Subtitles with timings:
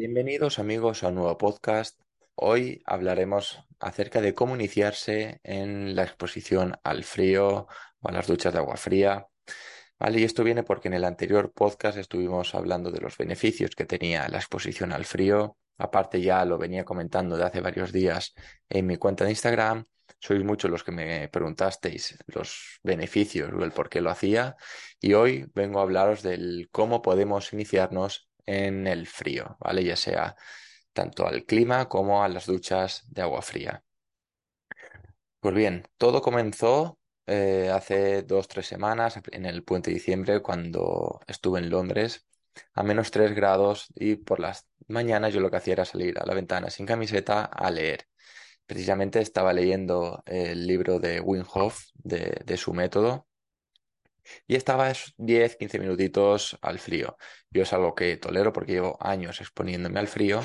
[0.00, 2.00] Bienvenidos amigos a un nuevo podcast.
[2.34, 7.66] Hoy hablaremos acerca de cómo iniciarse en la exposición al frío
[8.00, 9.26] o a las duchas de agua fría.
[9.98, 13.84] Vale, y esto viene porque en el anterior podcast estuvimos hablando de los beneficios que
[13.84, 15.58] tenía la exposición al frío.
[15.76, 18.32] Aparte ya lo venía comentando de hace varios días
[18.70, 19.84] en mi cuenta de Instagram.
[20.18, 24.56] Sois muchos los que me preguntasteis los beneficios o el por qué lo hacía.
[24.98, 29.84] Y hoy vengo a hablaros del cómo podemos iniciarnos en el frío, ¿vale?
[29.84, 30.36] Ya sea
[30.92, 33.84] tanto al clima como a las duchas de agua fría.
[35.40, 41.20] Pues bien, todo comenzó eh, hace dos, tres semanas, en el puente de diciembre, cuando
[41.26, 42.26] estuve en Londres,
[42.74, 46.26] a menos tres grados y por las mañanas yo lo que hacía era salir a
[46.26, 48.06] la ventana sin camiseta a leer.
[48.66, 53.26] Precisamente estaba leyendo el libro de Wim Hof, de, de su método,
[54.46, 57.16] y estaba 10, 15 minutitos al frío.
[57.50, 60.40] Yo es algo que tolero porque llevo años exponiéndome al frío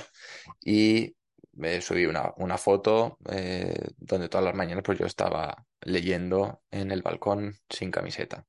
[0.63, 1.15] y
[1.53, 6.91] me subí una, una foto eh, donde todas las mañanas pues yo estaba leyendo en
[6.91, 8.45] el balcón sin camiseta.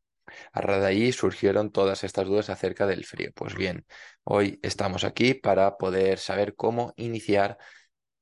[0.52, 3.30] A raíz de ahí surgieron todas estas dudas acerca del frío.
[3.34, 3.86] Pues bien,
[4.24, 7.58] hoy estamos aquí para poder saber cómo iniciar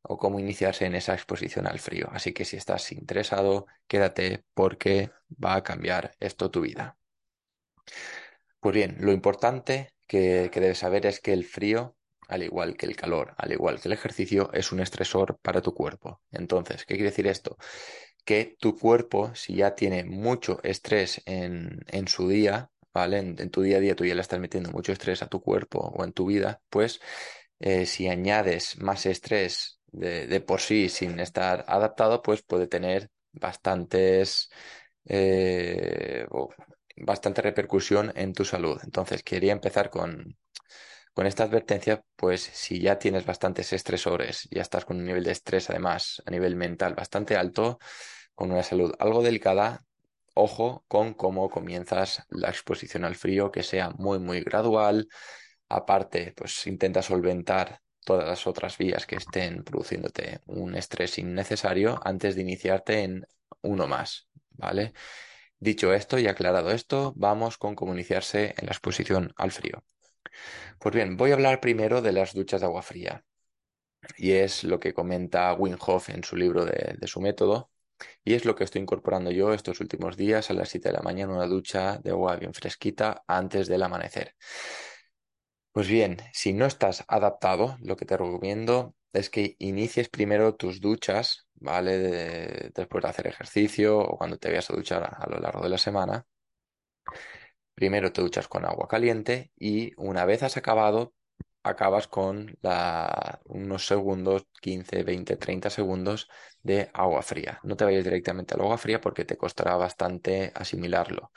[0.02, 2.08] o cómo iniciarse en esa exposición al frío.
[2.12, 5.10] Así que si estás interesado, quédate porque
[5.42, 6.96] va a cambiar esto tu vida.
[8.60, 11.96] Pues bien, lo importante que, debes saber es que el frío,
[12.28, 15.74] al igual que el calor, al igual que el ejercicio, es un estresor para tu
[15.74, 16.20] cuerpo.
[16.30, 17.56] Entonces, ¿qué quiere decir esto?
[18.24, 23.18] Que tu cuerpo, si ya tiene mucho estrés en, su día, ¿vale?
[23.18, 25.80] En, tu día a día tú ya le estás metiendo mucho estrés a tu cuerpo
[25.80, 27.00] o en tu vida, pues
[27.60, 34.50] eh, si añades más estrés de, por sí sin estar adaptado, pues puede tener bastantes
[35.06, 36.26] eh,
[36.96, 38.80] bastante repercusión en tu salud.
[38.84, 40.36] Entonces, quería empezar con,
[41.14, 45.32] con esta advertencia, pues si ya tienes bastantes estresores, ya estás con un nivel de
[45.32, 47.78] estrés además a nivel mental bastante alto,
[48.34, 49.84] con una salud algo delicada,
[50.34, 55.08] ojo con cómo comienzas la exposición al frío, que sea muy, muy gradual.
[55.68, 62.34] Aparte, pues intenta solventar todas las otras vías que estén produciéndote un estrés innecesario antes
[62.34, 63.26] de iniciarte en
[63.62, 64.92] uno más, ¿vale?
[65.58, 69.84] Dicho esto y aclarado esto, vamos con cómo iniciarse en la exposición al frío.
[70.78, 73.24] Pues bien, voy a hablar primero de las duchas de agua fría.
[74.16, 77.70] Y es lo que comenta Wim Hof en su libro de, su método.
[78.24, 81.02] Y es lo que estoy incorporando yo estos últimos días a las 7 de la
[81.02, 84.34] mañana, una ducha de agua bien fresquita antes del amanecer.
[85.72, 90.80] Pues bien, si no estás adaptado, lo que te recomiendo es que inicies primero tus
[90.80, 91.98] duchas, ¿vale?
[92.74, 95.78] después de hacer ejercicio o cuando te vayas a duchar a, lo largo de la
[95.78, 96.26] semana.
[97.74, 101.14] Primero te duchas con agua caliente y una vez has acabado,
[101.62, 106.28] acabas con la, unos segundos, 15, 20, 30 segundos
[106.62, 107.60] de agua fría.
[107.62, 111.32] No te vayas directamente al agua fría porque te costará bastante asimilarlo.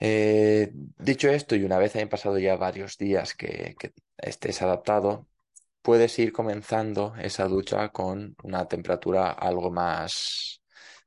[0.00, 3.76] Eh, dicho esto, y una vez hayan pasado ya varios días que
[4.16, 5.26] estés adaptado,
[5.88, 10.60] puedes ir comenzando esa ducha con una temperatura algo más,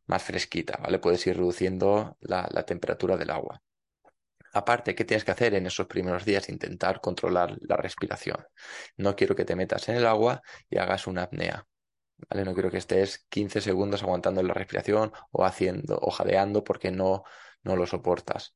[0.08, 0.98] más fresquita, ¿vale?
[0.98, 3.62] Puedes ir reduciendo la, temperatura del agua.
[4.54, 6.50] Aparte, ¿qué tienes que hacer en esos primeros días?
[6.50, 8.44] Intentar controlar la respiración.
[8.98, 11.68] No quiero que te metas en el agua y hagas una apnea.
[12.28, 12.44] ¿Vale?
[12.44, 17.24] No quiero que estés 15 segundos aguantando la respiración o haciendo o jadeando porque no,
[17.62, 18.56] no lo soportas.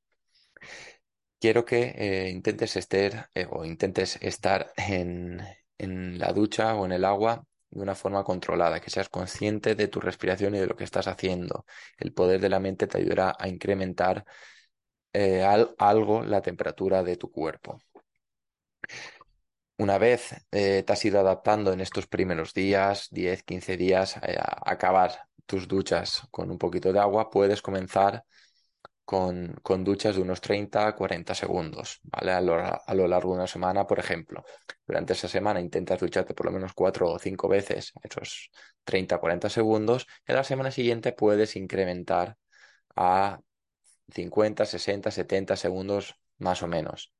[1.39, 5.43] Quiero que eh, intentes, estar, eh, o intentes estar en,
[5.77, 9.87] en la ducha o en el agua de una forma controlada, que seas consciente de
[9.87, 11.65] tu respiración y de lo que estás haciendo.
[11.97, 14.25] El poder de la mente te ayudará a incrementar
[15.13, 15.43] eh,
[15.77, 17.79] algo la temperatura de tu cuerpo.
[19.77, 24.37] Una vez eh, te has ido adaptando en estos primeros días, 10, 15 días, eh,
[24.39, 25.11] a acabar
[25.45, 28.23] tus duchas con un poquito de agua, puedes comenzar
[29.05, 32.31] con, con, duchas de unos 30 a 40 segundos, ¿vale?
[32.31, 34.43] A lo, largo de una semana, por ejemplo.
[34.85, 38.49] Durante esa semana intentas ducharte por lo menos cuatro o cinco veces, esos
[38.84, 40.07] 30 a 40 segundos.
[40.25, 42.37] En la semana siguiente puedes incrementar
[42.96, 43.40] a
[44.09, 47.13] 50, 60, 70 segundos más o menos.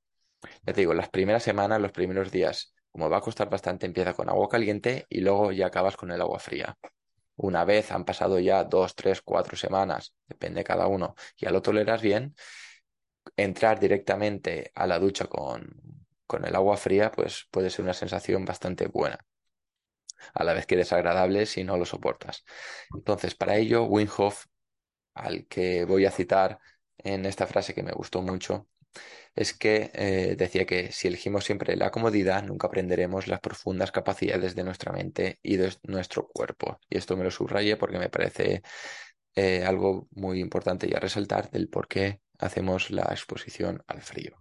[0.66, 4.14] Ya te digo, las primeras semanas, los primeros días, como va a costar bastante, empieza
[4.14, 6.78] con agua caliente y luego ya acabas con el agua fría.
[7.38, 11.62] Una vez han pasado ya dos, tres, cuatro semanas, depende de cada uno, ya lo
[11.62, 12.36] toleras bien,
[13.36, 15.68] entrar directamente a la ducha con,
[16.28, 19.20] con el agua fría, pues puede ser una sensación bastante buena.
[20.34, 22.46] A la vez que desagradable si no lo soportas.
[22.94, 24.46] Entonces, para ello, Wim Hof,
[25.14, 26.60] al que voy a citar
[26.98, 28.68] en esta frase que me gustó mucho,
[29.36, 34.56] es que eh, decía que si elegimos siempre la comodidad, nunca aprenderemos las profundas capacidades
[34.56, 36.80] de nuestra mente y de nuestro cuerpo.
[36.90, 38.64] Y esto me lo subrayé porque me parece
[39.36, 44.38] eh, algo muy importante y a resaltar del por qué hacemos la exposición al frío.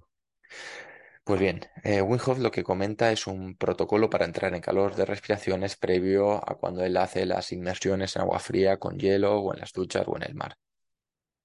[1.24, 5.06] Pues bien, eh, Winhoff lo que comenta es un protocolo para entrar en calor de
[5.06, 9.60] respiraciones previo a cuando él hace las inmersiones en agua fría con hielo o en
[9.60, 10.56] las duchas o en el mar.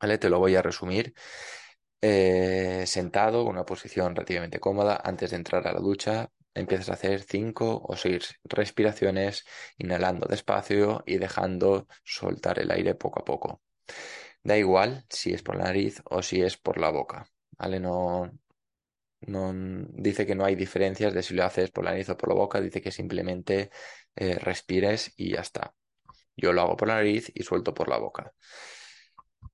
[0.02, 0.18] ¿Vale?
[0.18, 1.14] Te lo voy a resumir.
[2.02, 7.22] Eh, sentado, una posición relativamente cómoda, antes de entrar a la ducha, empiezas a hacer
[7.24, 9.46] cinco o seis respiraciones,
[9.78, 13.62] inhalando despacio y dejando soltar el aire poco a poco.
[14.44, 17.80] Da igual si es por la nariz o si es por la boca, ¿vale?
[17.80, 18.32] No,
[19.22, 19.54] no
[19.94, 22.36] dice que no hay diferencias de si lo haces por la nariz o por la
[22.36, 23.72] boca, dice que simplemente
[24.16, 25.74] eh, respires y ya está.
[26.38, 28.34] Yo lo hago por la nariz y suelto por la boca.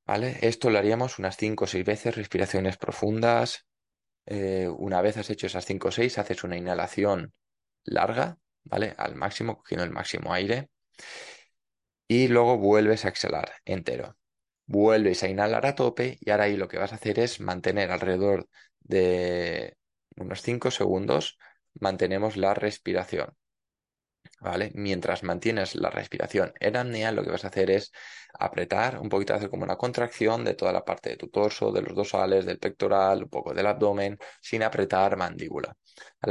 [0.06, 0.38] ¿Vale?
[0.42, 3.66] Esto lo haríamos unas 5 o 6 veces, respiraciones profundas.
[4.28, 7.34] Eh, una vez has hecho esas 5 o 6, haces una inhalación
[7.84, 8.94] larga, ¿vale?
[8.98, 10.70] Al máximo, cogiendo el máximo aire.
[12.08, 14.18] Y luego vuelves a exhalar entero.
[14.68, 17.92] Vuelves a inhalar a tope y ahora ahí lo que vas a hacer es mantener
[17.92, 18.48] alrededor
[18.80, 19.78] de
[20.18, 21.38] unos 5 segundos,
[21.80, 23.36] mantenemos la respiración.
[24.74, 27.92] Mientras mantienes la respiración en apnea, lo que vas a hacer es
[28.34, 31.82] apretar un poquito, hacer como una contracción de toda la parte de tu torso, de
[31.82, 35.76] los dorsales, del pectoral, un poco del abdomen, sin apretar mandíbula.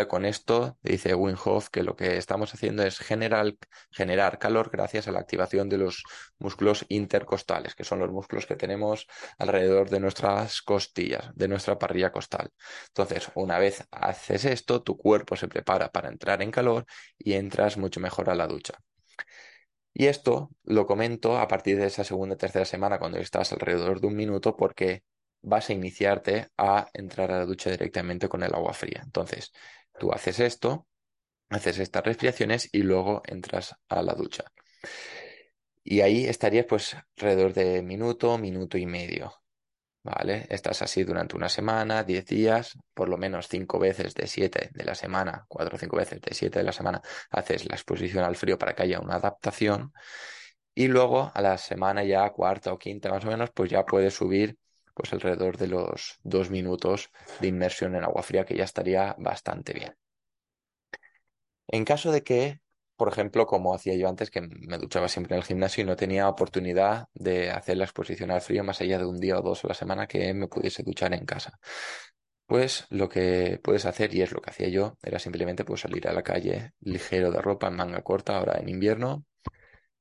[0.09, 3.55] Con esto dice Winhoff que lo que estamos haciendo es generar,
[3.91, 6.03] generar calor gracias a la activación de los
[6.39, 9.07] músculos intercostales, que son los músculos que tenemos
[9.39, 12.51] alrededor de nuestras costillas, de nuestra parrilla costal.
[12.89, 16.85] Entonces, una vez haces esto, tu cuerpo se prepara para entrar en calor
[17.19, 18.75] y entras mucho mejor a la ducha.
[19.93, 24.09] Y esto lo comento a partir de esa segunda tercera semana, cuando estás alrededor de
[24.09, 25.05] un minuto, porque
[25.45, 29.03] vas a iniciarte a entrar a la ducha directamente con el agua fría.
[29.05, 29.53] Entonces,
[29.99, 30.87] tú haces esto,
[31.51, 34.45] haces estas respiraciones y luego entras a la ducha.
[35.85, 39.35] Y ahí estarías pues alrededor de minuto, minuto y medio.
[40.05, 40.47] ¿vale?
[40.51, 44.85] Estás así durante una semana, 10 días, por lo menos 5 veces de 7 de
[44.85, 48.37] la semana, 4 o 5 veces de 7 de la semana, haces la exposición al
[48.37, 49.93] frío para que haya una adaptación.
[50.75, 54.15] Y luego a la semana ya cuarta o quinta más o menos, pues ya puedes
[54.15, 54.59] subir
[54.95, 57.11] pues alrededor de los 2 minutos
[57.41, 59.97] de inmersión en agua fría, que ya estaría bastante bien.
[61.69, 62.61] En caso de que
[62.97, 65.97] por ejemplo, como hacía yo antes, que me duchaba siempre en el gimnasio y no
[65.97, 69.65] tenía oportunidad de hacer la exposición al frío más allá de un día o dos
[69.65, 71.59] a la semana que me pudiese duchar en casa.
[72.47, 76.07] Pues lo que puedes hacer, y es lo que hacía yo, era simplemente pues, salir
[76.09, 79.25] a la calle ligero de ropa en manga corta, ahora en invierno,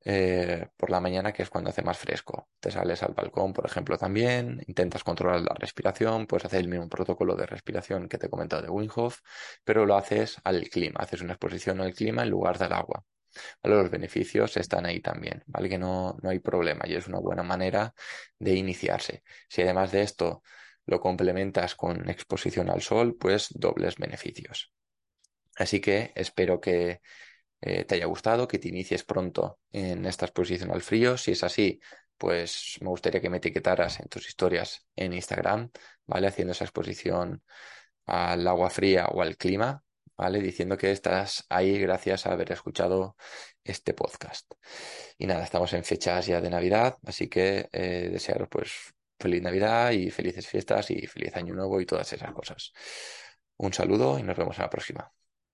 [0.06, 2.50] eh, por la mañana, que es cuando hace más fresco.
[2.60, 6.90] Te sales al balcón, por ejemplo, también, intentas controlar la respiración, puedes hacer el mismo
[6.90, 9.20] protocolo de respiración que te he comentado de Winhoff,
[9.64, 13.06] pero lo haces al clima, haces una exposición al clima en lugar del agua.
[13.64, 15.70] Los beneficios están ahí también, ¿vale?
[15.70, 17.94] Que no, no hay problema y es una buena manera
[18.40, 19.24] de iniciarse.
[19.50, 20.44] Si además de esto
[20.86, 24.72] lo complementas con exposición al sol, pues dobles beneficios.
[25.56, 27.02] Así que espero que
[27.66, 31.18] eh, te haya gustado, que te inicies pronto en esta exposición al frío.
[31.18, 31.80] Si es así,
[32.18, 35.72] pues me gustaría que me etiquetaras en tus historias en Instagram,
[36.06, 36.28] ¿vale?
[36.28, 37.42] Haciendo esa exposición
[38.06, 39.82] al agua fría o al clima,
[40.18, 40.42] ¿vale?
[40.42, 43.16] Diciendo que estás ahí gracias a haber escuchado
[43.64, 44.52] este podcast.
[45.18, 49.92] Y nada, estamos en fechas ya de Navidad, así que eh, desearos pues feliz Navidad
[49.92, 52.74] y felices fiestas y feliz año nuevo y todas esas cosas.
[53.58, 55.23] Un saludo y nos vemos en la próxima.